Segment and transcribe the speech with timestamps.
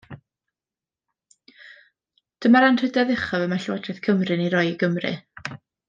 [2.45, 5.15] Dyma'r anrhydedd uchaf y mae Llywodraeth Cymru yn ei roi i Gymry.